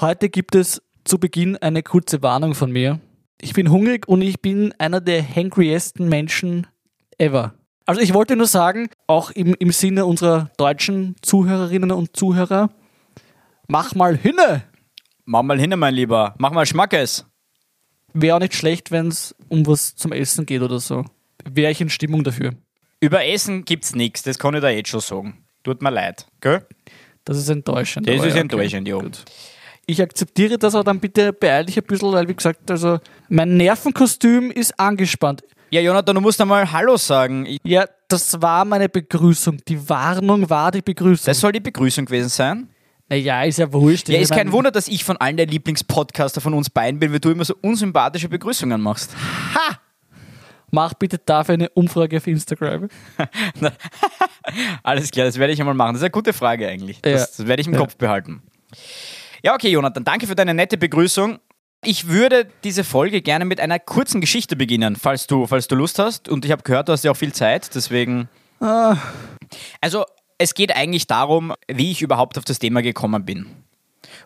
[0.00, 2.98] Heute gibt es zu Beginn eine kurze Warnung von mir.
[3.40, 6.66] Ich bin hungrig und ich bin einer der hangriesten Menschen
[7.16, 7.54] ever.
[7.86, 12.70] Also ich wollte nur sagen, auch im, im Sinne unserer deutschen Zuhörerinnen und Zuhörer,
[13.68, 14.64] mach mal hinne!
[15.26, 16.34] Mach mal hin, mein Lieber.
[16.38, 17.24] Mach mal Schmackes.
[18.12, 21.04] Wäre auch nicht schlecht, wenn es um was zum Essen geht oder so.
[21.44, 22.54] Wäre ich in Stimmung dafür.
[22.98, 25.44] Über Essen gibt's nichts, das kann ich da jetzt schon sagen.
[25.62, 26.66] Tut mir leid, gell?
[27.24, 28.08] Das ist enttäuschend.
[28.08, 28.98] Das ist ja, enttäuschend, ja.
[29.86, 32.98] Ich akzeptiere das, aber dann bitte beeil dich ein bisschen, weil wie gesagt, also
[33.28, 35.42] mein Nervenkostüm ist angespannt.
[35.70, 37.46] Ja, Jonathan, du musst einmal Hallo sagen.
[37.46, 39.58] Ich, Ja, das war meine Begrüßung.
[39.66, 41.26] Die Warnung war die Begrüßung.
[41.26, 42.68] das soll die Begrüßung gewesen sein.
[43.08, 44.08] naja, ist ja wurscht.
[44.08, 47.20] Ja, ist kein Wunder, dass ich von allen der Lieblingspodcaster von uns beiden bin, weil
[47.20, 49.14] du immer so unsympathische Begrüßungen machst.
[50.70, 52.88] Mach bitte dafür eine Umfrage auf Instagram.
[54.82, 55.92] Alles klar, das werde ich einmal machen.
[55.94, 57.00] Das ist eine gute Frage eigentlich.
[57.02, 57.18] Das, Ja.
[57.36, 57.80] das werde ich im Ja.
[57.80, 58.42] Kopf behalten.
[59.44, 61.38] Ja, okay, Jonathan, danke für deine nette Begrüßung.
[61.84, 65.98] Ich würde diese Folge gerne mit einer kurzen Geschichte beginnen, falls du, falls du Lust
[65.98, 66.30] hast.
[66.30, 68.30] Und ich habe gehört, du hast ja auch viel Zeit, deswegen.
[68.60, 68.96] Ah.
[69.82, 70.06] Also,
[70.38, 73.44] es geht eigentlich darum, wie ich überhaupt auf das Thema gekommen bin.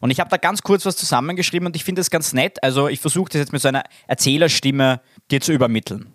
[0.00, 2.62] Und ich habe da ganz kurz was zusammengeschrieben und ich finde das ganz nett.
[2.62, 5.00] Also, ich versuche das jetzt mit so einer Erzählerstimme
[5.32, 6.12] dir zu übermitteln.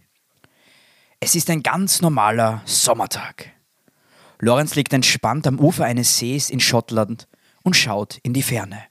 [1.20, 3.52] Es ist ein ganz normaler Sommertag.
[4.40, 7.28] Lorenz liegt entspannt am Ufer eines Sees in Schottland
[7.64, 8.84] und schaut in die Ferne.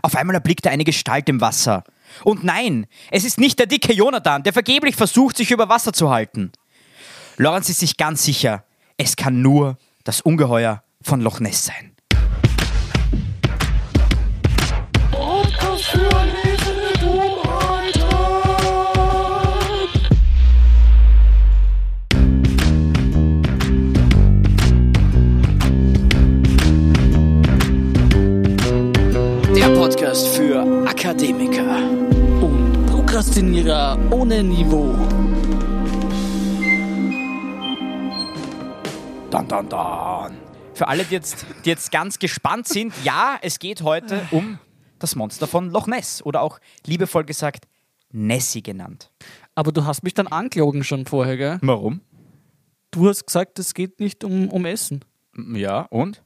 [0.00, 1.84] Auf einmal erblickt er eine Gestalt im Wasser.
[2.24, 6.10] Und nein, es ist nicht der dicke Jonathan, der vergeblich versucht, sich über Wasser zu
[6.10, 6.52] halten.
[7.36, 8.64] Lorenz ist sich ganz sicher,
[8.96, 11.91] es kann nur das Ungeheuer von Loch Ness sein.
[34.32, 34.94] Prokrastinierer ohne Niveau.
[39.30, 40.36] Dann, dann, dann.
[40.74, 44.58] Für alle, die jetzt, die jetzt ganz gespannt sind, ja, es geht heute um
[44.98, 47.66] das Monster von Loch Ness oder auch liebevoll gesagt
[48.10, 49.10] Nessie genannt.
[49.54, 51.58] Aber du hast mich dann angelogen schon vorher, gell?
[51.62, 52.00] Warum?
[52.90, 55.04] Du hast gesagt, es geht nicht um, um Essen.
[55.54, 56.22] Ja, und?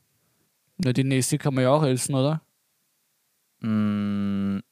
[0.78, 2.42] Na, die Nessie kann man ja auch essen, oder?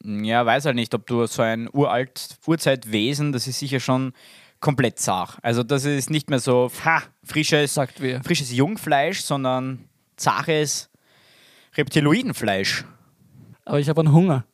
[0.05, 4.13] Ja, weiß halt nicht, ob du so ein uralt Urzeitwesen, das ist sicher schon
[4.61, 5.39] komplett zart.
[5.43, 8.23] Also das ist nicht mehr so ha, frisches, Sagt wer.
[8.23, 10.91] frisches Jungfleisch, sondern zaches
[11.77, 12.85] Reptiloidenfleisch.
[13.65, 14.45] Aber ich habe einen Hunger.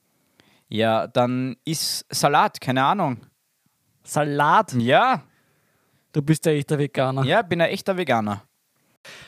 [0.68, 3.18] Ja, dann ist Salat, keine Ahnung.
[4.04, 4.72] Salat.
[4.74, 5.22] Ja,
[6.12, 7.22] Du bist ja echter Veganer.
[7.24, 8.42] ja, bin ein echter Veganer.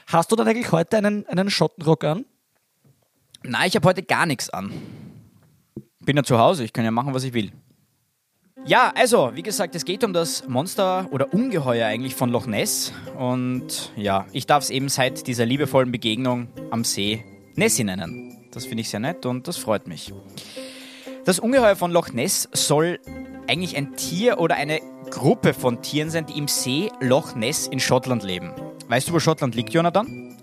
[0.09, 2.25] Hast du dann eigentlich heute einen, einen Schottenrock an?
[3.44, 4.72] Nein, ich habe heute gar nichts an.
[6.04, 7.52] Bin ja zu Hause, ich kann ja machen, was ich will.
[8.64, 12.92] Ja, also, wie gesagt, es geht um das Monster oder Ungeheuer eigentlich von Loch Ness.
[13.18, 17.24] Und ja, ich darf es eben seit dieser liebevollen Begegnung am See
[17.54, 18.36] Nessie nennen.
[18.52, 20.12] Das finde ich sehr nett und das freut mich.
[21.24, 23.00] Das Ungeheuer von Loch Ness soll
[23.48, 24.80] eigentlich ein Tier oder eine
[25.10, 28.52] Gruppe von Tieren sein, die im See Loch Ness in Schottland leben.
[28.88, 30.36] Weißt du, wo Schottland liegt, Jonathan?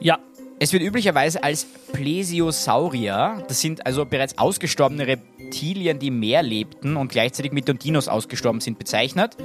[0.00, 0.18] Ja.
[0.60, 6.96] Es wird üblicherweise als Plesiosaurier, das sind also bereits ausgestorbene Reptilien, die im Meer lebten
[6.96, 9.36] und gleichzeitig mit den Dinos ausgestorben sind, bezeichnet.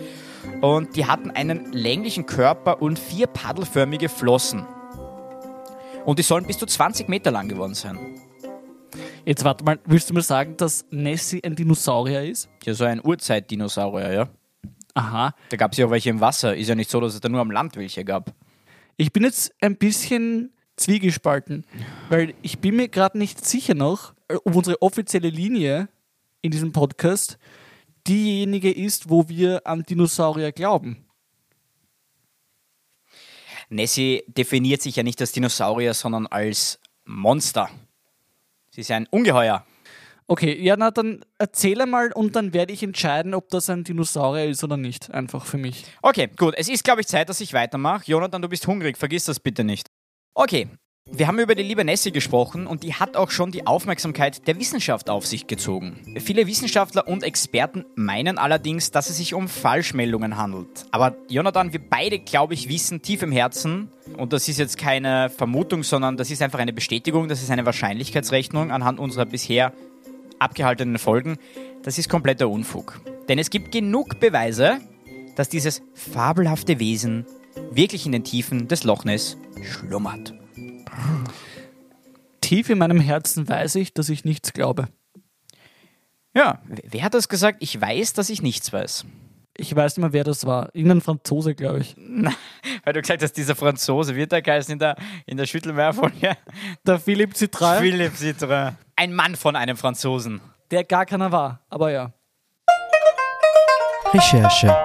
[0.62, 4.68] Und die hatten einen länglichen Körper und vier paddelförmige Flossen.
[6.06, 7.98] Und die sollen bis zu 20 Meter lang geworden sein.
[9.26, 12.50] Jetzt warte mal, willst du mir sagen, dass Nessie ein Dinosaurier ist?
[12.66, 14.30] Ja, so ein Urzeitdinosaurier, ja.
[14.94, 15.34] Aha.
[15.50, 16.56] Da gab es ja auch welche im Wasser.
[16.56, 18.32] Ist ja nicht so, dass es da nur am Land welche gab.
[18.96, 21.66] Ich bin jetzt ein bisschen zwiegespalten,
[22.10, 25.90] weil ich bin mir gerade nicht sicher noch, ob unsere offizielle Linie
[26.42, 27.38] in diesem Podcast
[28.08, 31.06] diejenige ist, wo wir an Dinosaurier glauben.
[33.70, 37.70] Nessie definiert sich ja nicht als Dinosaurier, sondern als Monster.
[38.72, 39.66] Sie ist ein Ungeheuer.
[40.26, 44.46] Okay, ja, na dann erzähle mal und dann werde ich entscheiden, ob das ein Dinosaurier
[44.46, 45.12] ist oder nicht.
[45.12, 45.86] Einfach für mich.
[46.04, 46.54] Okay, gut.
[46.56, 48.04] Es ist, glaube ich, Zeit, dass ich weitermache.
[48.06, 48.98] Jonathan, du bist hungrig.
[48.98, 49.90] Vergiss das bitte nicht.
[50.34, 50.68] Okay.
[51.12, 54.60] Wir haben über die liebe Nessie gesprochen und die hat auch schon die Aufmerksamkeit der
[54.60, 56.16] Wissenschaft auf sich gezogen.
[56.20, 60.86] Viele Wissenschaftler und Experten meinen allerdings, dass es sich um Falschmeldungen handelt.
[60.92, 65.32] Aber Jonathan, wir beide, glaube ich, wissen tief im Herzen, und das ist jetzt keine
[65.32, 69.74] Vermutung, sondern das ist einfach eine Bestätigung, das ist eine Wahrscheinlichkeitsrechnung anhand unserer bisher
[70.38, 71.38] abgehaltenen Folgen,
[71.82, 73.02] das ist kompletter Unfug.
[73.28, 74.80] Denn es gibt genug Beweise,
[75.36, 77.26] dass dieses fabelhafte Wesen
[77.72, 80.34] wirklich in den Tiefen des Loch Ness schlummert.
[82.42, 84.88] Tief in meinem Herzen weiß ich, dass ich nichts glaube.
[86.34, 87.58] Ja, wer hat das gesagt?
[87.62, 89.06] Ich weiß, dass ich nichts weiß.
[89.58, 90.70] Ich weiß nicht mehr, wer das war.
[90.74, 91.96] Irgendein Franzose, glaube ich.
[92.86, 94.96] Weil du gesagt hast, dieser Franzose wird der geheißen in der,
[95.26, 96.38] in der Schüttelmeerfolge.
[96.88, 98.74] Der Philipp Citroën, Philipp Citroën.
[98.96, 100.40] Ein Mann von einem Franzosen.
[100.72, 101.60] der gar keiner war.
[101.70, 102.14] Aber ja.
[104.14, 104.76] Recherche.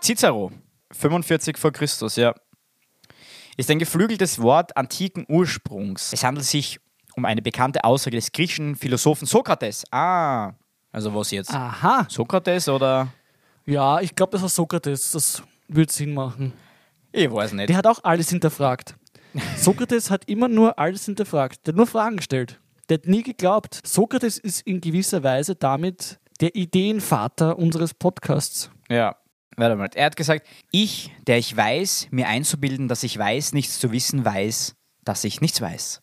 [0.00, 0.52] Cicero,
[0.94, 2.34] 45 vor Christus, ja.
[3.56, 6.12] Ist ein geflügeltes Wort antiken Ursprungs.
[6.12, 6.80] Es handelt sich
[7.16, 9.84] um eine bekannte Aussage des griechischen Philosophen Sokrates.
[9.92, 10.52] Ah,
[10.90, 11.52] also was jetzt?
[11.52, 12.06] Aha.
[12.08, 13.08] Sokrates oder?
[13.66, 15.12] Ja, ich glaube, das war Sokrates.
[15.12, 16.52] Das würde Sinn machen.
[17.12, 17.68] Ich weiß nicht.
[17.68, 18.96] Der hat auch alles hinterfragt.
[19.56, 21.66] Sokrates hat immer nur alles hinterfragt.
[21.66, 22.60] Der hat nur Fragen gestellt.
[22.88, 23.80] Der hat nie geglaubt.
[23.84, 28.70] Sokrates ist in gewisser Weise damit der Ideenvater unseres Podcasts.
[28.88, 29.16] Ja,
[29.56, 29.88] warte mal.
[29.94, 34.24] Er hat gesagt, ich, der ich weiß, mir einzubilden, dass ich weiß, nichts zu wissen,
[34.24, 34.74] weiß,
[35.04, 36.02] dass ich nichts weiß.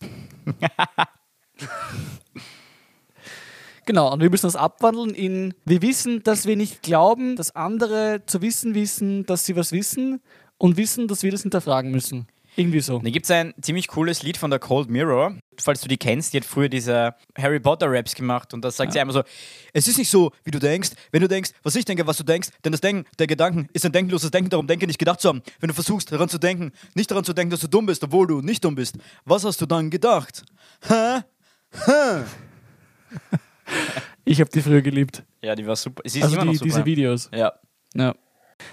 [3.86, 8.22] Genau, und wir müssen das abwandeln in, wir wissen, dass wir nicht glauben, dass andere
[8.24, 10.20] zu wissen wissen, dass sie was wissen
[10.58, 12.28] und wissen, dass wir das hinterfragen müssen.
[12.56, 12.98] Irgendwie so.
[12.98, 15.34] Da gibt es ein ziemlich cooles Lied von der Cold Mirror.
[15.58, 18.92] Falls du die kennst, die hat früher diese Harry Potter Raps gemacht und da sagt
[18.92, 19.22] sie einmal so:
[19.72, 20.90] Es ist nicht so, wie du denkst.
[21.12, 23.86] Wenn du denkst, was ich denke, was du denkst, denn das Denken der Gedanken ist
[23.86, 25.42] ein denkenloses Denken, darum denke nicht gedacht zu haben.
[25.60, 28.26] Wenn du versuchst, daran zu denken, nicht daran zu denken, dass du dumm bist, obwohl
[28.26, 30.42] du nicht dumm bist, was hast du dann gedacht?
[30.86, 31.20] Hä?
[31.86, 32.22] Hä?
[34.24, 35.22] Ich habe die früher geliebt.
[35.42, 36.02] Ja, die war super.
[36.04, 36.68] Sie ist Also immer noch die, super.
[36.68, 37.28] diese Videos.
[37.32, 37.52] ja.
[37.94, 38.14] Ja.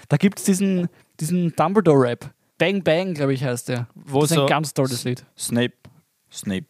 [0.08, 0.88] Da gibt es diesen,
[1.18, 2.30] diesen Dumbledore-Rap.
[2.58, 3.86] Bang Bang, glaube ich, heißt der.
[3.94, 5.24] Wo das ist so- ein ganz tolles Lied.
[5.38, 5.74] Snape.
[6.30, 6.66] Snape.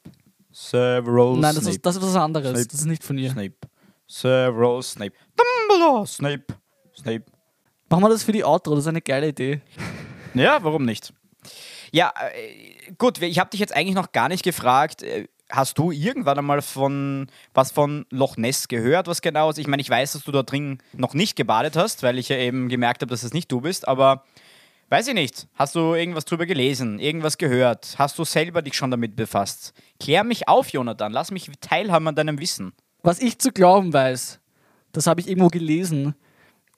[0.53, 1.71] Several Nein, das Snape.
[1.71, 2.51] ist, das ist was anderes.
[2.51, 2.67] Snape.
[2.67, 3.31] Das ist nicht von ihr.
[3.31, 3.55] Snape.
[4.07, 5.13] Several Snape.
[5.69, 6.07] Dumbledore.
[6.07, 6.45] Snape.
[6.97, 7.25] Snape.
[7.91, 9.61] Machen wir das für die Outro, das ist eine geile Idee.
[10.35, 11.13] Ja, warum nicht?
[11.91, 15.03] Ja, äh, gut, ich habe dich jetzt eigentlich noch gar nicht gefragt.
[15.03, 19.59] äh, Hast du irgendwann einmal von was von Loch Ness gehört, was genau ist?
[19.59, 22.37] Ich meine, ich weiß, dass du da drin noch nicht gebadet hast, weil ich ja
[22.37, 24.25] eben gemerkt habe, dass es nicht du bist, aber
[24.89, 25.49] weiß ich nicht.
[25.55, 27.95] Hast du irgendwas drüber gelesen, irgendwas gehört?
[27.99, 29.73] Hast du selber dich schon damit befasst?
[30.01, 32.73] Klär mich auf, Jonathan, lass mich teilhaben an deinem Wissen.
[33.03, 34.41] Was ich zu glauben weiß,
[34.93, 36.15] das habe ich irgendwo gelesen,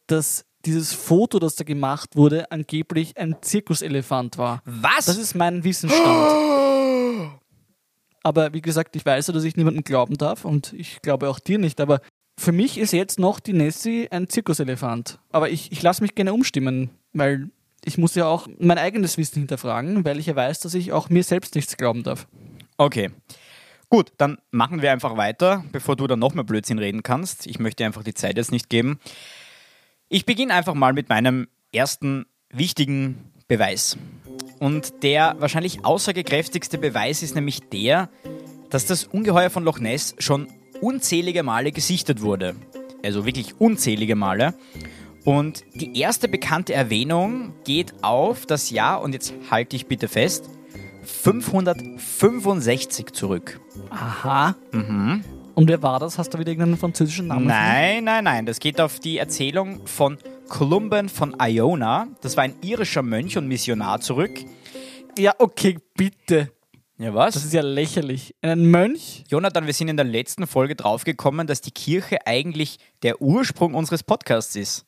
[0.07, 4.63] dass dieses Foto, das da gemacht wurde, angeblich ein Zirkuselefant war.
[4.65, 5.07] Was?
[5.07, 7.41] Das ist mein Wissensstand.
[8.23, 11.39] Aber wie gesagt, ich weiß ja, dass ich niemandem glauben darf und ich glaube auch
[11.39, 11.81] dir nicht.
[11.81, 12.01] Aber
[12.39, 15.19] für mich ist jetzt noch die Nessie ein Zirkuselefant.
[15.31, 17.51] Aber ich, ich lasse mich gerne umstimmen, weil
[17.85, 21.09] ich muss ja auch mein eigenes Wissen hinterfragen, weil ich ja weiß, dass ich auch
[21.09, 22.27] mir selbst nichts glauben darf.
[22.77, 23.11] Okay.
[23.89, 27.47] Gut, dann machen wir einfach weiter, bevor du dann noch mehr Blödsinn reden kannst.
[27.47, 29.01] Ich möchte einfach die Zeit jetzt nicht geben.
[30.09, 33.97] Ich beginne einfach mal mit meinem ersten wichtigen Beweis.
[34.61, 38.11] Und der wahrscheinlich aussagekräftigste Beweis ist nämlich der,
[38.71, 40.47] dass das Ungeheuer von Loch Ness schon
[40.81, 42.55] unzählige Male gesichtet wurde.
[43.03, 44.55] Also wirklich unzählige Male.
[45.25, 50.49] Und die erste bekannte Erwähnung geht auf das Jahr, und jetzt halte ich bitte fest,
[51.03, 53.61] 565 zurück.
[53.91, 54.57] Aha.
[54.73, 56.19] Und wer war das?
[56.19, 57.47] Hast du wieder irgendeinen französischen Namen?
[57.47, 58.47] Nein, nein, nein.
[58.47, 60.19] Das geht auf die Erzählung von
[60.49, 62.09] Columban von Iona.
[62.23, 64.41] Das war ein irischer Mönch und Missionar zurück.
[65.19, 66.53] Ja, okay, bitte.
[66.99, 67.35] Ja, was?
[67.35, 68.35] Das ist ja lächerlich.
[68.43, 69.25] Ein Mönch?
[69.29, 74.03] Jonathan, wir sind in der letzten Folge draufgekommen, dass die Kirche eigentlich der Ursprung unseres
[74.03, 74.87] Podcasts ist.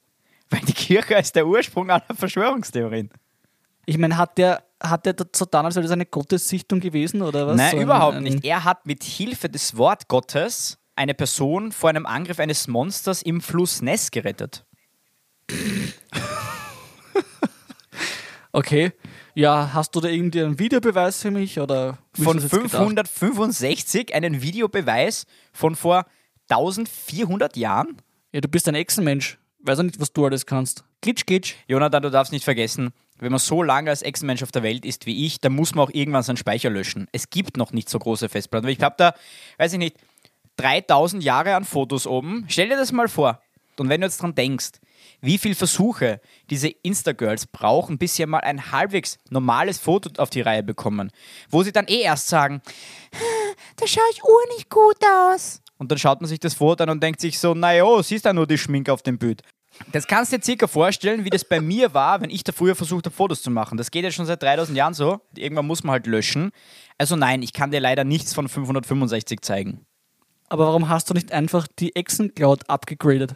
[0.53, 3.11] Weil die Kirche ist der Ursprung aller Verschwörungstheorien.
[3.87, 7.47] Ich meine, hat der, hat der so dann, als wäre das eine Gottessichtung gewesen oder
[7.49, 7.57] was?
[7.57, 8.45] Nein, So ein- überhaupt ein- nicht.
[8.45, 13.83] Er hat mit Hilfe des Wortgottes eine Person vor einem Angriff eines Monsters im Fluss
[13.83, 14.65] Ness gerettet.
[18.55, 18.93] Okay.
[19.35, 23.09] Ja, hast du da irgendwie einen Videobeweis für mich oder Von ist das jetzt gedacht?
[23.09, 26.05] 565 einen Videobeweis von vor
[26.51, 27.97] 1400 Jahren?
[28.31, 29.39] Ja, du bist ein Echsenmensch.
[29.63, 30.85] Weiß auch nicht, was du alles kannst.
[31.01, 31.55] Glitsch, glitsch.
[31.69, 35.07] Jonathan, du darfst nicht vergessen, wenn man so lange als Ex-Mensch auf der Welt ist
[35.07, 37.07] wie ich, dann muss man auch irgendwann seinen Speicher löschen.
[37.13, 38.69] Es gibt noch nicht so große Festplatten.
[38.69, 39.15] Ich habe da,
[39.59, 39.97] weiß ich nicht,
[40.57, 42.45] 3000 Jahre an Fotos oben.
[42.49, 43.41] Stell dir das mal vor.
[43.79, 44.73] Und wenn du jetzt dran denkst,
[45.21, 50.41] wie viele Versuche diese Insta-Girls brauchen, bis sie mal ein halbwegs normales Foto auf die
[50.41, 51.11] Reihe bekommen,
[51.49, 52.61] wo sie dann eh erst sagen,
[53.77, 54.99] da schaue ich ur nicht gut
[55.31, 55.62] aus.
[55.83, 58.33] Und dann schaut man sich das Foto an und denkt sich so, naja, siehst du
[58.33, 59.43] nur die Schminke auf dem Bild.
[59.91, 62.77] Das kannst du dir circa vorstellen, wie das bei mir war, wenn ich da früher
[62.77, 63.77] versucht habe, Fotos zu machen.
[63.77, 65.19] Das geht ja schon seit 3000 Jahren so.
[65.35, 66.53] Irgendwann muss man halt löschen.
[66.99, 69.85] Also nein, ich kann dir leider nichts von 565 zeigen.
[70.49, 73.35] Aber warum hast du nicht einfach die Echsen-Cloud abgegradet?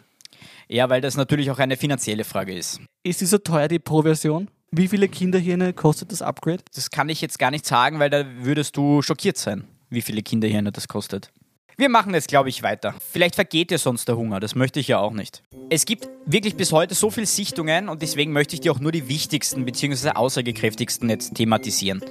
[0.69, 2.79] Ja, weil das natürlich auch eine finanzielle Frage ist.
[3.03, 4.47] Ist die so teuer, die Pro-Version?
[4.71, 6.63] Wie viele Kinderhirne kostet das Upgrade?
[6.73, 10.21] Das kann ich jetzt gar nicht sagen, weil da würdest du schockiert sein, wie viele
[10.21, 11.29] Kinderhirne das kostet.
[11.79, 12.95] Wir machen jetzt, glaube ich, weiter.
[13.11, 15.43] Vielleicht vergeht dir sonst der Hunger, das möchte ich ja auch nicht.
[15.69, 18.91] Es gibt wirklich bis heute so viele Sichtungen und deswegen möchte ich dir auch nur
[18.91, 20.09] die wichtigsten bzw.
[20.15, 22.01] aussagekräftigsten jetzt thematisieren.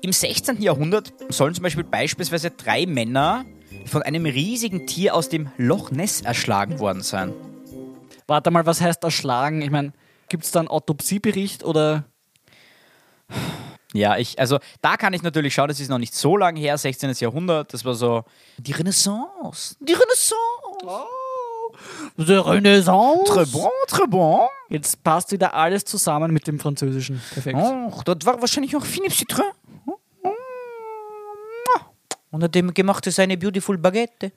[0.00, 0.62] Im 16.
[0.62, 3.44] Jahrhundert sollen zum Beispiel beispielsweise drei Männer
[3.84, 7.34] von einem riesigen Tier aus dem Loch Ness erschlagen worden sein.
[8.26, 9.60] Warte mal, was heißt erschlagen?
[9.60, 9.92] Ich meine,
[10.30, 12.06] gibt es da einen Autopsiebericht oder
[13.96, 16.76] Ja, ich, also da kann ich natürlich schauen, das ist noch nicht so lange her,
[16.76, 17.12] 16.
[17.18, 18.24] Jahrhundert, das war so
[18.58, 19.76] die Renaissance.
[19.80, 20.36] Die Renaissance.
[22.16, 23.30] The Renaissance?
[23.30, 24.48] Très bon, très bon.
[24.68, 27.20] Jetzt passt wieder alles zusammen mit dem Französischen.
[27.32, 27.58] Perfekt.
[27.60, 29.52] Oh, dort war wahrscheinlich noch Philippe Citroën.
[32.30, 34.32] Und hat dem gemacht ist eine beautiful Baguette.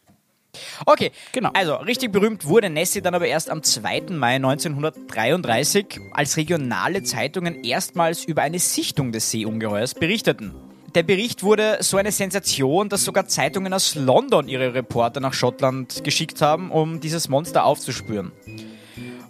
[0.85, 1.51] Okay, Genau.
[1.53, 4.05] Also, richtig berühmt wurde Nessie dann aber erst am 2.
[4.09, 10.55] Mai 1933, als regionale Zeitungen erstmals über eine Sichtung des Seeungeheuers berichteten.
[10.95, 16.03] Der Bericht wurde so eine Sensation, dass sogar Zeitungen aus London ihre Reporter nach Schottland
[16.03, 18.31] geschickt haben, um dieses Monster aufzuspüren.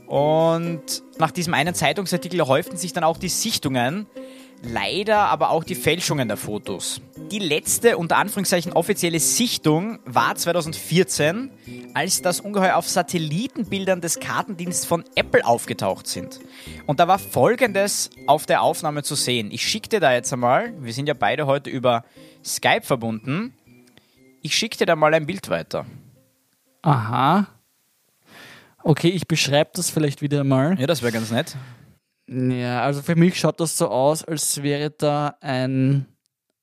[0.08, 4.08] Und nach diesem einen Zeitungsartikel häuften sich dann auch die Sichtungen,
[4.62, 7.02] leider aber auch die Fälschungen der Fotos.
[7.32, 11.52] Die letzte, unter Anführungszeichen, offizielle Sichtung war 2014,
[11.94, 16.40] als das Ungeheuer auf Satellitenbildern des Kartendienstes von Apple aufgetaucht sind.
[16.86, 19.52] Und da war folgendes auf der Aufnahme zu sehen.
[19.52, 22.04] Ich schicke dir da jetzt einmal, wir sind ja beide heute über
[22.44, 23.54] Skype verbunden,
[24.42, 25.86] ich schicke dir da mal ein Bild weiter.
[26.82, 27.48] Aha.
[28.82, 30.80] Okay, ich beschreibe das vielleicht wieder mal.
[30.80, 31.56] Ja, das wäre ganz nett.
[32.32, 36.06] Ja, also für mich schaut das so aus, als wäre da ein,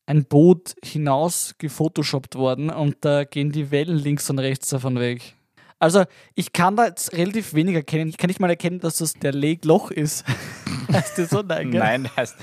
[0.07, 5.35] ein Boot hinaus gefotoshoppt worden und da gehen die Wellen links und rechts davon weg.
[5.79, 6.05] Also
[6.35, 8.09] ich kann da jetzt relativ wenig erkennen.
[8.09, 10.25] Ich kann nicht mal erkennen, dass das der Lake Loch ist.
[10.93, 11.43] heißt das so?
[11.43, 11.81] Nein, gell?
[11.81, 12.37] Nein, heißt,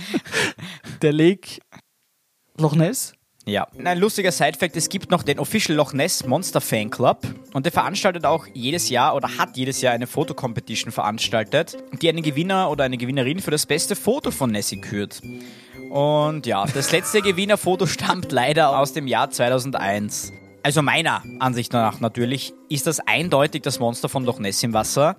[1.02, 1.60] Der Lake
[2.58, 3.14] Loch Ness?
[3.46, 3.68] Ja.
[3.84, 7.20] Ein lustiger Sidefact, es gibt noch den Official Loch Ness Monster Fan Club
[7.54, 12.24] und der veranstaltet auch jedes Jahr oder hat jedes Jahr eine Fotocompetition veranstaltet, die einen
[12.24, 15.22] Gewinner oder eine Gewinnerin für das beste Foto von Nessie kürt.
[15.90, 20.32] Und ja, das letzte Gewinnerfoto stammt leider aus dem Jahr 2001.
[20.64, 25.18] Also meiner Ansicht nach natürlich ist das eindeutig das Monster von Loch Ness im Wasser.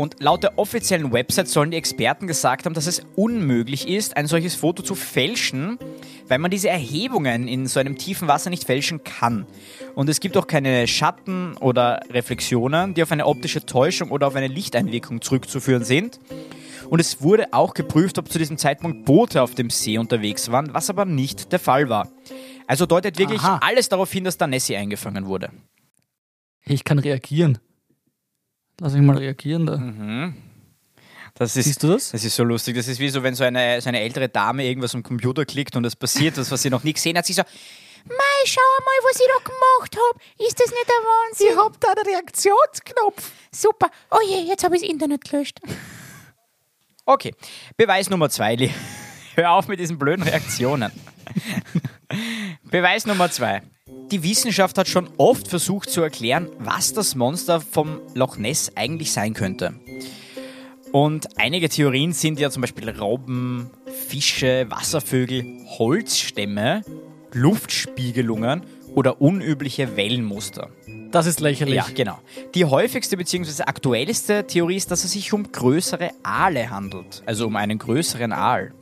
[0.00, 4.26] Und laut der offiziellen Website sollen die Experten gesagt haben, dass es unmöglich ist, ein
[4.26, 5.78] solches Foto zu fälschen,
[6.26, 9.46] weil man diese Erhebungen in so einem tiefen Wasser nicht fälschen kann.
[9.94, 14.36] Und es gibt auch keine Schatten oder Reflexionen, die auf eine optische Täuschung oder auf
[14.36, 16.18] eine Lichteinwirkung zurückzuführen sind.
[16.88, 20.72] Und es wurde auch geprüft, ob zu diesem Zeitpunkt Boote auf dem See unterwegs waren,
[20.72, 22.08] was aber nicht der Fall war.
[22.66, 23.60] Also deutet wirklich Aha.
[23.62, 25.50] alles darauf hin, dass da Nessie eingefangen wurde.
[26.64, 27.58] Ich kann reagieren.
[28.80, 30.32] Lass mich mal reagieren da.
[31.34, 32.10] Das ist, Siehst du das?
[32.10, 32.76] Das ist so lustig.
[32.76, 35.76] Das ist wie so, wenn so eine, so eine ältere Dame irgendwas am Computer klickt
[35.76, 37.26] und es passiert was, was sie noch nie gesehen hat.
[37.26, 37.42] Sie so,
[38.06, 38.14] Mei,
[38.46, 40.20] schau mal, was ich da gemacht hab.
[40.46, 41.46] Ist das nicht der Wahnsinn?
[41.52, 43.30] Ich hab da einen Reaktionsknopf.
[43.52, 43.90] Super.
[44.10, 45.60] Oh je, jetzt habe ich das Internet gelöscht.
[47.04, 47.34] okay,
[47.76, 48.54] Beweis Nummer zwei.
[48.54, 48.70] Lee.
[49.34, 50.90] Hör auf mit diesen blöden Reaktionen.
[52.64, 53.62] Beweis Nummer zwei.
[54.10, 59.12] Die Wissenschaft hat schon oft versucht zu erklären, was das Monster vom Loch Ness eigentlich
[59.12, 59.74] sein könnte.
[60.92, 63.70] Und einige Theorien sind ja zum Beispiel Robben,
[64.08, 65.44] Fische, Wasservögel,
[65.78, 66.82] Holzstämme,
[67.32, 68.62] Luftspiegelungen
[68.96, 70.70] oder unübliche Wellenmuster.
[71.12, 71.76] Das ist lächerlich.
[71.76, 72.18] Ja, genau.
[72.54, 73.62] Die häufigste bzw.
[73.62, 77.22] aktuellste Theorie ist, dass es sich um größere Aale handelt.
[77.26, 78.72] Also um einen größeren Aal.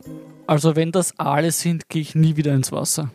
[0.47, 3.11] Also wenn das Aale sind, gehe ich nie wieder ins Wasser.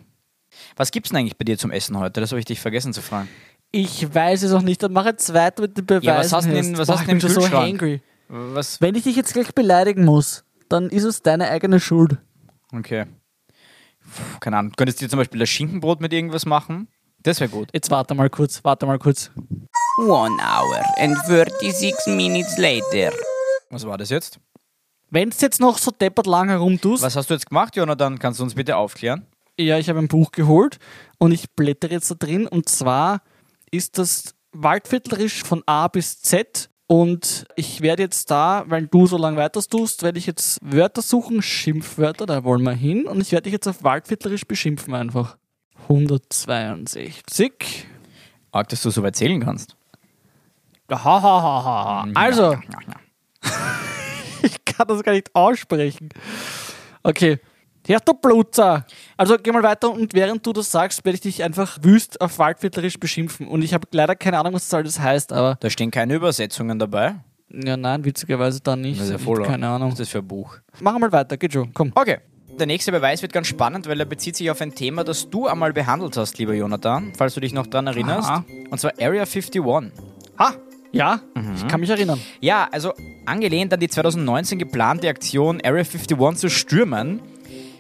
[0.76, 2.20] Was gibt's denn eigentlich bei dir zum Essen heute?
[2.20, 3.28] Das habe ich dich vergessen zu fragen.
[3.70, 4.82] Ich weiß es auch nicht.
[4.82, 6.04] Dann mach jetzt weiter mit den Beweisen.
[6.06, 7.58] Ja, was hast du denn- was Boah, hast ich du denn bin im schon so
[7.58, 8.02] hangry.
[8.28, 8.80] Was?
[8.80, 12.16] Wenn ich dich jetzt gleich beleidigen muss, dann ist es deine eigene Schuld.
[12.72, 13.04] Okay.
[14.00, 14.72] Puh, keine Ahnung.
[14.76, 16.88] Könntest du dir zum Beispiel das Schinkenbrot mit irgendwas machen?
[17.22, 17.68] Das wäre gut.
[17.72, 19.30] Jetzt warte mal kurz, warte mal kurz.
[19.98, 23.12] One hour and 36 minutes later.
[23.70, 24.38] Was war das jetzt?
[25.10, 28.18] Wenn du jetzt noch so deppert lang herumtust, Was hast du jetzt gemacht, Jonathan?
[28.18, 29.26] Kannst du uns bitte aufklären?
[29.58, 30.78] Ja, ich habe ein Buch geholt
[31.18, 33.22] und ich blättere jetzt da drin und zwar
[33.70, 39.16] ist das waldviertlerisch von A bis Z und ich werde jetzt da, weil du so
[39.16, 43.32] lange weiter tust, werde ich jetzt Wörter suchen, Schimpfwörter, da wollen wir hin und ich
[43.32, 45.36] werde dich jetzt auf waldviertlerisch beschimpfen einfach.
[45.88, 47.86] 162.
[48.52, 49.76] Arg, dass du so weit zählen kannst.
[50.90, 52.06] Hahaha.
[52.14, 52.56] Also,
[54.42, 56.10] ich kann das gar nicht aussprechen.
[57.02, 57.40] Okay.
[57.86, 58.86] Ja, du Blutzer.
[59.16, 62.38] Also geh mal weiter und während du das sagst, werde ich dich einfach wüst auf
[62.38, 63.46] waldviertlerisch beschimpfen.
[63.46, 66.78] Und ich habe leider keine Ahnung, was das alles heißt, aber Da stehen keine Übersetzungen
[66.78, 67.16] dabei.
[67.52, 68.98] Ja, nein, witzigerweise dann nicht.
[68.98, 69.42] Das ist ja Ich- voll.
[69.42, 69.88] Keine Ahnung.
[69.92, 70.56] Was ist das für ein Buch?
[70.80, 71.72] Machen wir mal weiter, geht schon.
[71.74, 71.92] Komm.
[71.94, 72.18] Okay.
[72.58, 75.46] Der nächste Beweis wird ganz spannend, weil er bezieht sich auf ein Thema, das du
[75.48, 78.30] einmal behandelt hast, lieber Jonathan, falls du dich noch dran erinnerst.
[78.30, 78.44] Aha.
[78.70, 79.92] Und zwar Area 51.
[80.38, 80.54] Ha!
[80.92, 81.54] Ja, Mhm.
[81.56, 82.20] ich kann mich erinnern.
[82.40, 82.92] Ja, also
[83.26, 87.20] angelehnt an die 2019 geplante Aktion Area 51 zu stürmen,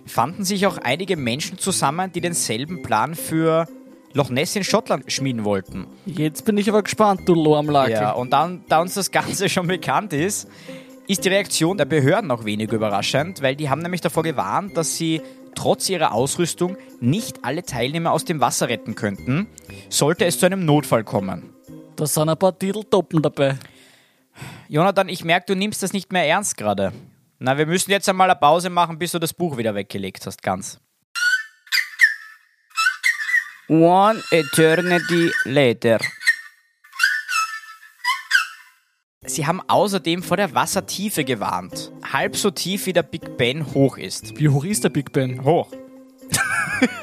[0.06, 3.66] fanden sich auch einige Menschen zusammen, die denselben Plan für
[4.12, 5.86] Loch Ness in Schottland schmieden wollten.
[6.06, 7.94] Jetzt bin ich aber gespannt, du Lormlackel.
[7.94, 10.48] Ja, und dann, da uns das Ganze schon bekannt ist,
[11.08, 14.96] ist die Reaktion der Behörden auch wenig überraschend, weil die haben nämlich davor gewarnt, dass
[14.96, 15.20] sie
[15.54, 19.48] trotz ihrer Ausrüstung nicht alle Teilnehmer aus dem Wasser retten könnten,
[19.88, 21.50] sollte es zu einem Notfall kommen.
[21.96, 23.56] Da sind ein paar Titeltoppen dabei.
[24.68, 26.92] Jonathan, ich merke, du nimmst das nicht mehr ernst gerade.
[27.38, 30.42] Na, wir müssen jetzt einmal eine Pause machen, bis du das Buch wieder weggelegt hast,
[30.42, 30.78] ganz.
[33.68, 35.98] One Eternity Later.
[39.26, 41.90] Sie haben außerdem vor der Wassertiefe gewarnt.
[42.12, 44.38] Halb so tief wie der Big Ben hoch ist.
[44.38, 45.44] Wie hoch ist der Big Ben?
[45.44, 45.72] Hoch.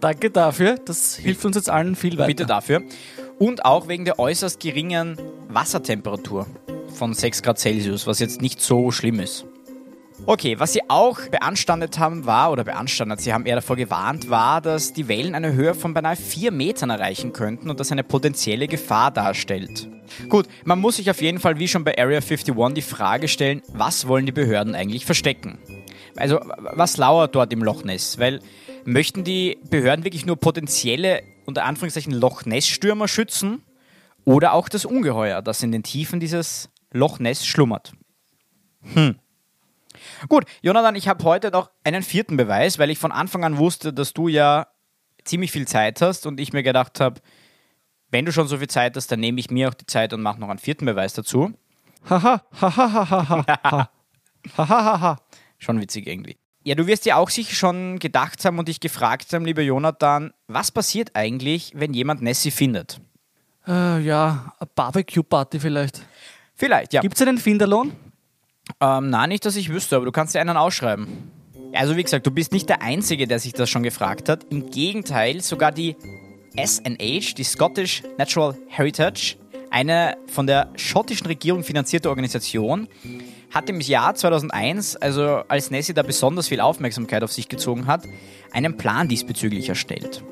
[0.00, 0.76] Danke dafür.
[0.76, 2.28] Das hilft uns jetzt allen viel weiter.
[2.28, 2.82] Bitte dafür.
[3.38, 5.18] Und auch wegen der äußerst geringen
[5.48, 6.46] Wassertemperatur
[6.90, 9.46] von 6 Grad Celsius, was jetzt nicht so schlimm ist.
[10.26, 14.60] Okay, was sie auch beanstandet haben war, oder beanstandet, sie haben eher davor gewarnt, war,
[14.60, 18.68] dass die Wellen eine Höhe von beinahe 4 Metern erreichen könnten und das eine potenzielle
[18.68, 19.88] Gefahr darstellt.
[20.28, 23.62] Gut, man muss sich auf jeden Fall wie schon bei Area 51 die Frage stellen,
[23.72, 25.58] was wollen die Behörden eigentlich verstecken?
[26.16, 28.18] Also, was lauert dort im Loch Ness?
[28.18, 28.40] Weil
[28.84, 33.62] möchten die Behörden wirklich nur potenzielle, unter Anführungszeichen, Loch Ness-Stürmer schützen
[34.24, 37.92] oder auch das Ungeheuer, das in den Tiefen dieses Loch Ness schlummert?
[38.82, 39.18] Hm.
[40.28, 43.92] Gut, Jonathan, ich habe heute noch einen vierten Beweis, weil ich von Anfang an wusste,
[43.92, 44.66] dass du ja
[45.24, 47.20] ziemlich viel Zeit hast und ich mir gedacht habe,
[48.10, 50.22] wenn du schon so viel Zeit hast, dann nehme ich mir auch die Zeit und
[50.22, 51.52] mache noch einen vierten Beweis dazu.
[52.08, 53.90] Haha, haha,
[54.56, 55.16] haha.
[55.58, 56.38] Schon witzig irgendwie.
[56.62, 60.32] Ja, du wirst ja auch sicher schon gedacht haben und dich gefragt haben, lieber Jonathan,
[60.46, 63.00] was passiert eigentlich, wenn jemand Nessie findet?
[63.66, 66.02] Äh, ja, eine Barbecue-Party vielleicht.
[66.60, 67.00] Vielleicht, ja.
[67.00, 67.92] Gibt es einen Finderlohn?
[68.82, 71.08] Ähm, na, nicht, dass ich wüsste, aber du kannst dir einen ausschreiben.
[71.72, 74.44] Also wie gesagt, du bist nicht der Einzige, der sich das schon gefragt hat.
[74.50, 75.96] Im Gegenteil, sogar die
[76.62, 79.36] SNH, die Scottish Natural Heritage,
[79.70, 82.88] eine von der schottischen Regierung finanzierte Organisation,
[83.50, 88.06] hat im Jahr 2001, also als Nessie da besonders viel Aufmerksamkeit auf sich gezogen hat,
[88.52, 90.22] einen Plan diesbezüglich erstellt.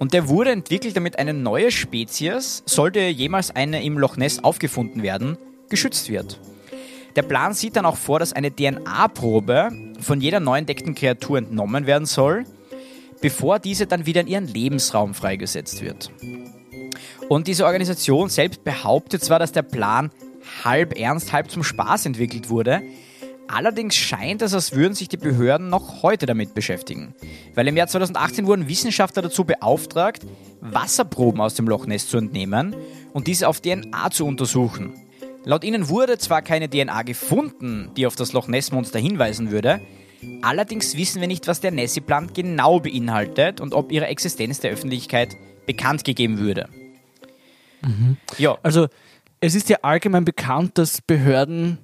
[0.00, 5.04] Und der wurde entwickelt, damit eine neue Spezies, sollte jemals eine im Loch Ness aufgefunden
[5.04, 5.38] werden,
[5.68, 6.40] geschützt wird.
[7.16, 11.86] Der Plan sieht dann auch vor, dass eine DNA-Probe von jeder neu entdeckten Kreatur entnommen
[11.86, 12.44] werden soll,
[13.20, 16.10] bevor diese dann wieder in ihren Lebensraum freigesetzt wird.
[17.28, 20.10] Und diese Organisation selbst behauptet zwar, dass der Plan
[20.64, 22.82] halb ernst, halb zum Spaß entwickelt wurde,
[23.48, 27.14] allerdings scheint es, als würden sich die Behörden noch heute damit beschäftigen.
[27.54, 30.24] Weil im Jahr 2018 wurden Wissenschaftler dazu beauftragt,
[30.60, 32.74] Wasserproben aus dem Loch Ness zu entnehmen
[33.12, 34.94] und diese auf DNA zu untersuchen.
[35.48, 39.80] Laut ihnen wurde zwar keine DNA gefunden, die auf das Loch Ness-Monster hinweisen würde,
[40.42, 45.38] allerdings wissen wir nicht, was der Nessie-Plan genau beinhaltet und ob ihre Existenz der Öffentlichkeit
[45.64, 46.68] bekannt gegeben würde.
[48.36, 48.88] Ja, Also,
[49.40, 51.78] es ist ja allgemein bekannt, dass Behörden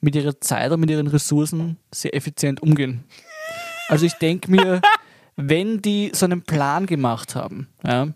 [0.00, 3.04] mit ihrer Zeit und mit ihren Ressourcen sehr effizient umgehen.
[3.88, 4.80] Also, ich denke mir,
[5.36, 8.08] wenn die so einen Plan gemacht haben, ja,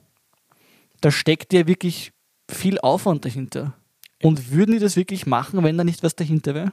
[1.02, 2.12] da steckt ja wirklich
[2.50, 3.74] viel Aufwand dahinter.
[4.24, 6.72] Und würden die das wirklich machen, wenn da nicht was dahinter wäre?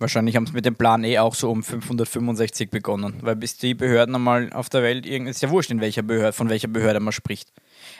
[0.00, 3.74] wahrscheinlich haben sie mit dem Plan eh auch so um 565 begonnen, weil bis die
[3.74, 7.12] Behörden einmal auf der Welt, ist ja wurscht, in welcher Behörde, von welcher Behörde man
[7.12, 7.52] spricht.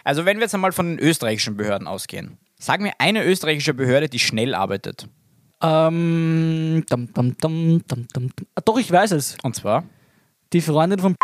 [0.02, 4.08] Also wenn wir jetzt einmal von den österreichischen Behörden ausgehen, sag mir eine österreichische Behörde,
[4.08, 5.08] die schnell arbeitet.
[5.62, 8.30] Ähm, dam, dam, dam, dam, dam.
[8.54, 9.36] Ah, doch, ich weiß es.
[9.42, 9.84] Und zwar,
[10.54, 11.16] Die Freundin von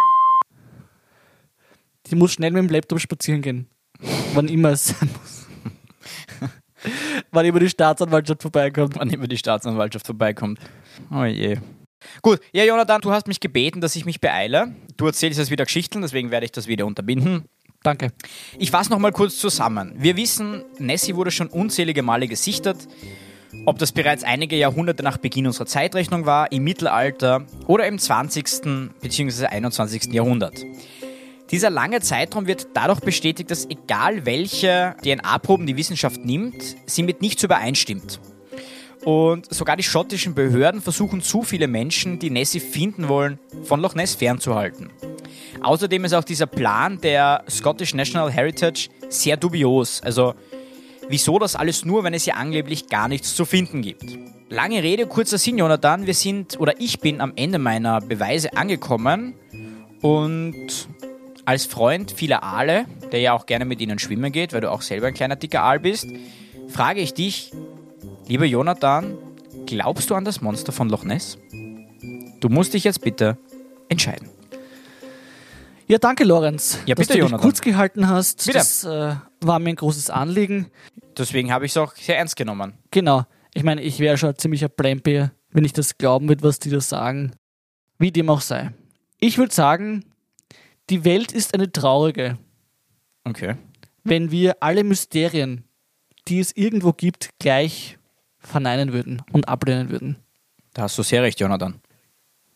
[2.08, 3.66] die muss schnell mit dem Laptop spazieren gehen.
[4.34, 5.46] Wann immer es sein muss.
[7.32, 8.96] Wann immer die Staatsanwaltschaft vorbeikommt.
[8.98, 10.60] wann immer die Staatsanwaltschaft vorbeikommt.
[11.10, 11.58] Oh je.
[12.22, 14.74] Gut, ja Jonathan, du hast mich gebeten, dass ich mich beeile.
[14.96, 17.44] Du erzählst jetzt wieder Geschichten, deswegen werde ich das wieder unterbinden.
[17.82, 18.12] Danke.
[18.58, 19.94] Ich fasse nochmal kurz zusammen.
[19.96, 22.88] Wir wissen, Nessie wurde schon unzählige Male gesichtet.
[23.64, 28.90] Ob das bereits einige Jahrhunderte nach Beginn unserer Zeitrechnung war, im Mittelalter oder im 20.
[29.00, 29.46] bzw.
[29.46, 30.12] 21.
[30.12, 30.54] Jahrhundert.
[31.50, 37.20] Dieser lange Zeitraum wird dadurch bestätigt, dass egal welche DNA-Proben die Wissenschaft nimmt, sie mit
[37.20, 38.20] nichts übereinstimmt.
[39.04, 43.94] Und sogar die schottischen Behörden versuchen zu viele Menschen, die Nessie finden wollen, von Loch
[43.94, 44.90] Ness fernzuhalten.
[45.62, 50.02] Außerdem ist auch dieser Plan der Scottish National Heritage sehr dubios.
[50.02, 50.34] Also
[51.08, 54.18] Wieso das alles nur, wenn es hier angeblich gar nichts zu finden gibt?
[54.48, 56.06] Lange Rede, kurzer Sinn, Jonathan.
[56.06, 59.34] Wir sind, oder ich bin am Ende meiner Beweise angekommen
[60.02, 60.88] und
[61.46, 64.82] als Freund vieler Aale, der ja auch gerne mit ihnen schwimmen geht, weil du auch
[64.82, 66.06] selber ein kleiner dicker Aal bist,
[66.68, 67.52] frage ich dich,
[68.28, 69.16] lieber Jonathan,
[69.66, 71.38] glaubst du an das Monster von Loch Ness?
[72.40, 73.38] Du musst dich jetzt bitte
[73.88, 74.28] entscheiden.
[75.88, 77.40] Ja, danke, Lorenz, Ja, dass bitte, du dich Jonathan.
[77.40, 78.44] kurz gehalten hast.
[78.44, 78.58] Bitte.
[78.58, 80.66] Das äh, war mir ein großes Anliegen.
[81.16, 82.74] Deswegen habe ich es auch sehr ernst genommen.
[82.90, 83.22] Genau.
[83.54, 86.70] Ich meine, ich wäre schon ein ziemlicher Blampier, wenn ich das glauben würde, was die
[86.70, 87.32] da sagen.
[87.98, 88.72] Wie dem auch sei.
[89.20, 90.04] Ich würde sagen,
[90.90, 92.38] die Welt ist eine traurige,
[93.24, 93.56] Okay.
[94.04, 95.64] wenn wir alle Mysterien,
[96.28, 97.98] die es irgendwo gibt, gleich
[98.38, 100.16] verneinen würden und ablehnen würden.
[100.74, 101.80] Da hast du sehr recht, Jonathan.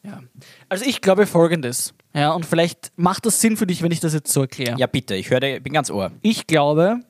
[0.02, 0.22] Ja.
[0.68, 1.92] Also ich glaube folgendes.
[2.14, 4.78] Ja, und vielleicht macht das Sinn für dich, wenn ich das jetzt so erkläre.
[4.78, 6.10] Ja, bitte, ich höre dir, bin ganz ohr.
[6.22, 7.00] Ich glaube,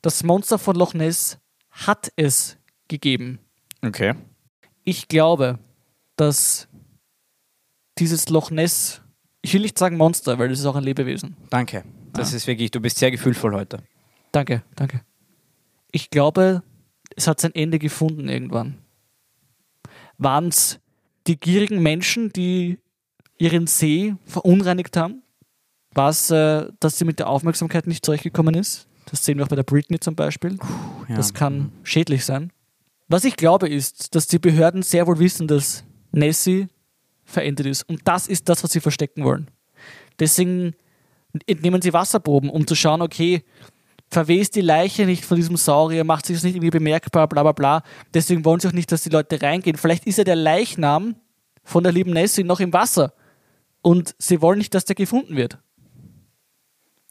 [0.00, 1.38] das Monster von Loch Ness
[1.70, 2.56] hat es
[2.88, 3.38] gegeben.
[3.84, 4.14] Okay.
[4.84, 5.58] Ich glaube,
[6.16, 6.68] dass
[7.98, 9.02] dieses Loch Ness,
[9.42, 11.36] ich will nicht sagen Monster, weil das ist auch ein Lebewesen.
[11.50, 11.84] Danke.
[12.12, 12.36] Das Ah.
[12.36, 13.78] ist wirklich, du bist sehr gefühlvoll heute.
[14.32, 15.02] Danke, danke.
[15.90, 16.62] Ich glaube,
[17.16, 18.78] es hat sein Ende gefunden irgendwann.
[20.18, 20.78] Waren es
[21.26, 22.78] die gierigen Menschen, die
[23.38, 25.22] ihren See verunreinigt haben?
[25.94, 28.86] War es, äh, dass sie mit der Aufmerksamkeit nicht zurechtgekommen ist?
[29.10, 30.58] Das sehen wir auch bei der Britney zum Beispiel.
[31.08, 31.16] Ja.
[31.16, 32.52] Das kann schädlich sein.
[33.08, 36.68] Was ich glaube, ist, dass die Behörden sehr wohl wissen, dass Nessie
[37.32, 37.88] verändert ist.
[37.88, 39.50] Und das ist das, was sie verstecken wollen.
[40.18, 40.74] Deswegen
[41.46, 43.42] entnehmen sie Wasserproben, um zu schauen, okay,
[44.10, 47.52] verwest die Leiche nicht von diesem Saurier, macht sich das nicht irgendwie bemerkbar, bla bla
[47.52, 47.82] bla.
[48.12, 49.76] Deswegen wollen sie auch nicht, dass die Leute reingehen.
[49.76, 51.16] Vielleicht ist ja der Leichnam
[51.64, 53.14] von der lieben Nessie noch im Wasser.
[53.80, 55.58] Und sie wollen nicht, dass der gefunden wird.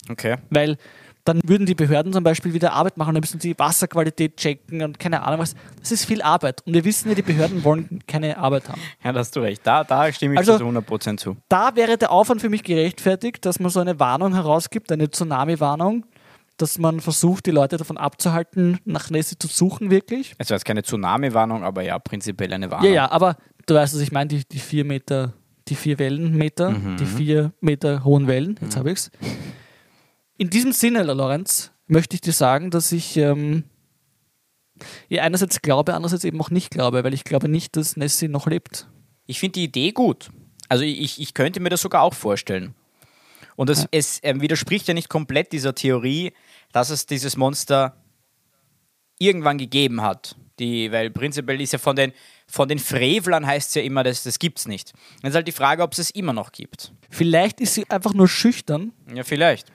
[0.09, 0.37] Okay.
[0.49, 0.77] Weil
[1.23, 4.97] dann würden die Behörden zum Beispiel wieder Arbeit machen, dann müssen sie Wasserqualität checken und
[4.99, 5.53] keine Ahnung was.
[5.79, 6.61] Das ist viel Arbeit.
[6.65, 8.81] Und wir wissen ja, die Behörden wollen keine Arbeit haben.
[9.03, 9.61] Ja, da hast du recht.
[9.63, 11.37] Da, da stimme ich Also- zu 100% zu.
[11.49, 16.05] Da wäre der Aufwand für mich gerechtfertigt, dass man so eine Warnung herausgibt, eine Tsunami-Warnung,
[16.57, 20.33] dass man versucht, die Leute davon abzuhalten, nach Nessie zu suchen, wirklich.
[20.37, 22.87] Also jetzt keine Tsunami-Warnung, aber ja, prinzipiell eine Warnung.
[22.87, 25.33] Ja, ja, aber du weißt, was ich meine, die, die vier Meter,
[25.67, 26.97] die vier Wellenmeter, Mhm.
[26.97, 29.09] die vier Meter hohen Wellen, jetzt habe ich's.
[30.41, 33.63] In diesem Sinne, Lorenz, möchte ich dir sagen, dass ich ähm,
[35.07, 38.47] ja, einerseits glaube, andererseits eben auch nicht glaube, weil ich glaube nicht, dass Nessie noch
[38.47, 38.87] lebt.
[39.27, 40.31] Ich finde die Idee gut.
[40.67, 42.73] Also ich, ich könnte mir das sogar auch vorstellen.
[43.55, 46.33] Und es, es ähm, widerspricht ja nicht komplett dieser Theorie,
[46.71, 47.95] dass es dieses Monster
[49.19, 50.37] irgendwann gegeben hat.
[50.57, 52.13] Die, weil prinzipiell ist ja von den,
[52.47, 54.93] von den Frevlern heißt es ja immer, das, das gibt es nicht.
[55.21, 56.93] Dann ist halt die Frage, ob es es immer noch gibt.
[57.11, 59.71] Vielleicht ist sie einfach nur schüchtern Ja, vielleicht.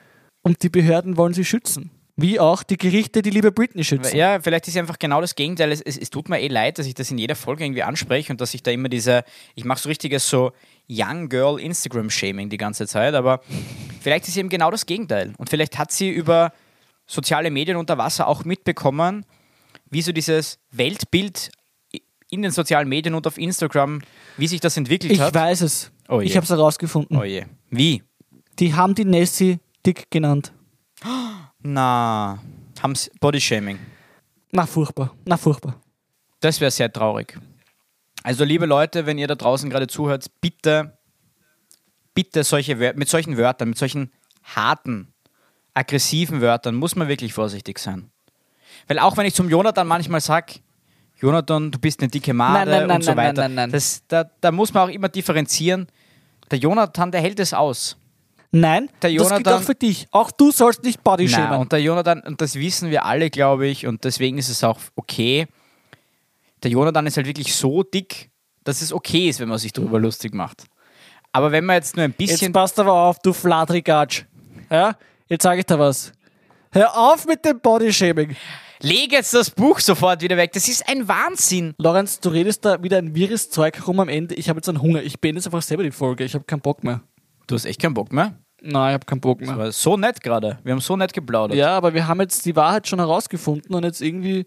[0.47, 1.91] Und die Behörden wollen sie schützen.
[2.19, 4.17] Wie auch die Gerichte die liebe Britney schützen.
[4.17, 5.71] Ja, vielleicht ist ja einfach genau das Gegenteil.
[5.71, 8.33] Es, es, es tut mir eh leid, dass ich das in jeder Folge irgendwie anspreche
[8.33, 10.51] und dass ich da immer diese, ich mache so richtiges so
[10.89, 13.41] Young Girl Instagram Shaming die ganze Zeit, aber
[14.01, 15.33] vielleicht ist eben genau das Gegenteil.
[15.37, 16.53] Und vielleicht hat sie über
[17.05, 19.23] soziale Medien unter Wasser auch mitbekommen,
[19.91, 21.51] wie so dieses Weltbild
[22.31, 24.01] in den sozialen Medien und auf Instagram,
[24.37, 25.35] wie sich das entwickelt Ich hat.
[25.35, 25.91] weiß es.
[26.09, 27.15] Oh ich habe es herausgefunden.
[27.15, 27.45] Oh je.
[27.69, 28.01] Wie?
[28.59, 30.51] Die haben die Nessie dick genannt.
[31.61, 32.39] Na,
[32.81, 33.79] haben's Bodyshaming.
[34.51, 35.15] Na, furchtbar.
[35.25, 35.79] Na, furchtbar.
[36.41, 37.39] Das wäre sehr traurig.
[38.23, 40.97] Also, liebe Leute, wenn ihr da draußen gerade zuhört, bitte,
[42.13, 44.11] bitte solche mit solchen Wörtern, mit solchen
[44.43, 45.13] harten,
[45.73, 48.11] aggressiven Wörtern muss man wirklich vorsichtig sein.
[48.87, 50.59] Weil auch wenn ich zum Jonathan manchmal sage,
[51.19, 53.69] Jonathan, du bist eine dicke Made Nein, nein, nein, und so nein, weiter, nein, nein,
[53.69, 53.71] nein.
[53.71, 55.87] Das, da, da muss man auch immer differenzieren.
[56.51, 57.97] Der Jonathan, der hält es aus.
[58.59, 60.07] Nein, Der das gilt Jonathan- auch für dich.
[60.11, 61.59] Auch du sollst nicht Body shamen.
[61.59, 64.79] und der Jonathan, und das wissen wir alle, glaube ich, und deswegen ist es auch
[64.95, 65.47] okay.
[66.63, 68.29] Der Jonathan ist halt wirklich so dick,
[68.63, 70.63] dass es okay ist, wenn man sich darüber lustig macht.
[71.31, 72.53] Aber wenn man jetzt nur ein Jetzt bisschen.
[72.53, 74.23] passt aber auf, du Fladrigatsch.
[74.71, 74.95] Ja,
[75.27, 76.11] jetzt sage ich dir was.
[76.71, 78.35] Hör auf mit dem Bodyshaming.
[78.81, 80.51] Leg jetzt das Buch sofort wieder weg.
[80.53, 81.73] Das ist ein Wahnsinn.
[81.77, 84.35] Lorenz, du redest da wieder ein wirres Zeug herum am Ende.
[84.35, 85.01] Ich habe jetzt einen Hunger.
[85.01, 86.23] Ich beende jetzt einfach selber die Folge.
[86.23, 87.01] Ich habe keinen Bock mehr.
[87.47, 88.35] Du hast echt keinen Bock mehr.
[88.61, 89.71] Nein, ich habe keinen Bock mehr.
[89.71, 90.57] So nett gerade.
[90.63, 91.57] Wir haben so nett geplaudert.
[91.57, 94.45] Ja, aber wir haben jetzt die Wahrheit schon herausgefunden und jetzt irgendwie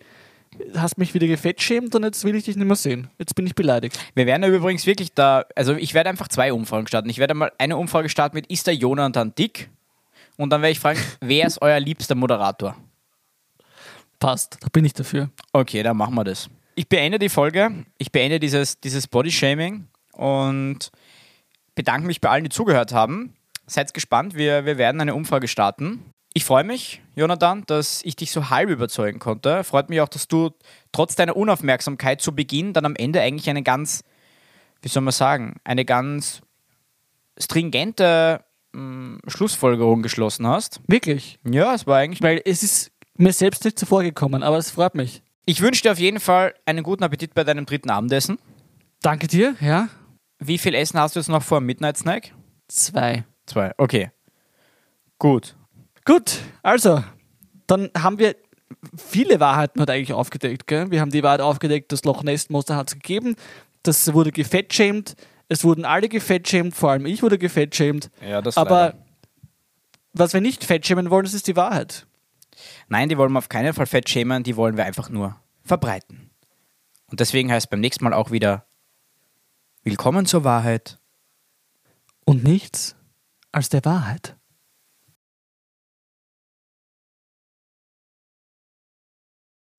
[0.75, 3.09] hast mich wieder gefettschämt und jetzt will ich dich nicht mehr sehen.
[3.18, 3.99] Jetzt bin ich beleidigt.
[4.14, 5.44] Wir werden ja übrigens wirklich da.
[5.55, 7.09] Also, ich werde einfach zwei Umfragen starten.
[7.09, 9.70] Ich werde mal eine Umfrage starten mit: Ist der Jonathan dick?
[10.37, 12.77] Und dann werde ich fragen: Wer ist euer liebster Moderator?
[14.18, 15.31] Passt, da bin ich dafür.
[15.53, 16.51] Okay, dann machen wir das.
[16.75, 17.85] Ich beende die Folge.
[17.99, 20.90] Ich beende dieses, dieses Bodyshaming und
[21.75, 23.35] bedanke mich bei allen, die zugehört haben.
[23.71, 26.03] Seid gespannt, wir, wir werden eine Umfrage starten.
[26.35, 29.63] Ich freue mich, Jonathan, dass ich dich so halb überzeugen konnte.
[29.63, 30.51] Freut mich auch, dass du
[30.91, 34.03] trotz deiner Unaufmerksamkeit zu Beginn dann am Ende eigentlich eine ganz,
[34.83, 36.41] wie soll man sagen, eine ganz
[37.39, 40.81] stringente mh, Schlussfolgerung geschlossen hast.
[40.89, 41.39] Wirklich.
[41.49, 42.23] Ja, es war eigentlich.
[42.23, 45.23] Weil es ist mir selbst nicht zuvor gekommen, aber es freut mich.
[45.47, 48.41] Ich wünsche dir auf jeden Fall einen guten Appetit bei deinem dritten Abendessen.
[49.01, 49.89] Danke dir, ja.
[50.41, 52.33] Wie viel Essen hast du jetzt noch vor dem Midnight Snack?
[52.67, 53.25] Zwei.
[53.51, 53.73] Zwei.
[53.79, 54.13] Okay.
[55.19, 55.57] Gut.
[56.05, 57.03] Gut, also,
[57.67, 58.37] dann haben wir
[58.97, 60.69] viele Wahrheiten heute eigentlich aufgedeckt.
[60.69, 60.93] Gell?
[60.93, 63.35] Wir haben die Wahrheit aufgedeckt, das Loch Ness Monster hat es gegeben.
[63.83, 65.17] Das wurde gefettshamed.
[65.49, 68.13] Es wurden alle gefettshamed, vor allem ich wurde gefettshamed.
[68.25, 68.99] Ja, das Aber leider.
[70.13, 72.07] was wir nicht fettschämen wollen, das ist die Wahrheit.
[72.89, 75.35] Nein, die wollen wir auf keinen Fall fett schämen, die wollen wir einfach nur
[75.65, 76.31] verbreiten.
[77.07, 78.65] Und deswegen heißt beim nächsten Mal auch wieder
[79.83, 80.99] Willkommen zur Wahrheit.
[82.25, 82.95] Und nichts
[83.53, 84.37] als der Wahrheit.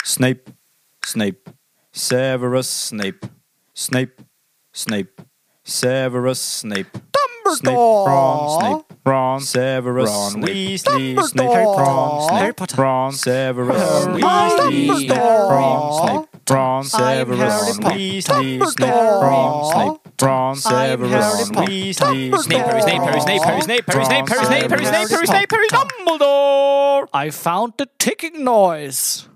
[0.03, 0.53] Snape,
[1.05, 1.53] Snape,
[1.91, 3.29] Severus Snape,
[3.75, 4.25] Snape,
[4.73, 5.25] Snape,
[5.63, 7.01] Severus Snape.
[7.53, 12.81] Snape, Ron, Snape, Ron, Severus, Ron, Snape, Weasley, Snape, Snape, Ron, Harry Snape, Potter.
[12.81, 17.97] Ron, Severus, Weasley, Weasley, Snape, Ron, Snape, Ron, Severus, Harry Potter.
[17.97, 21.49] Weasley, Snape, Ron, Snape, Ron, Severus.
[21.51, 25.27] Weasley, Snape, Harry, Snape, Harry, Snape, Harry, Snape, Harry, Snape, Harry, Snape, Harry, Snape, Harry,
[25.27, 27.07] Snape, Harry, Dumbledore.
[27.13, 29.27] I found the ticking noise.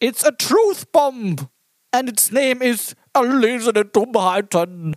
[0.00, 1.48] It's a truth bomb.
[1.92, 4.94] And its name is Elizabeth Dummheiten.